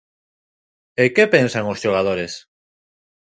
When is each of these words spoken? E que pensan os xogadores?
E 1.03 1.05
que 1.15 1.25
pensan 1.33 1.69
os 1.71 1.81
xogadores? 1.83 2.33